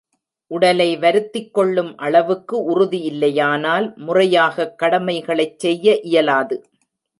உடலை 0.51 0.97
வருத்திக் 0.97 1.53
கொள்ளும் 1.53 1.97
அளவுக்கு 1.97 2.63
உறுதி 2.63 3.01
இல்லையானால் 3.11 3.93
முறையாகக் 3.97 4.75
கடமைகளைச் 4.79 5.59
செய்ய 5.59 5.99
இயலாது. 6.01 6.57